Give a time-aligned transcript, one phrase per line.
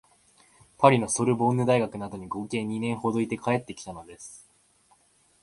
[0.79, 4.49] パリのソルボンヌ大学などに合計二年ほどいて帰ってきたのです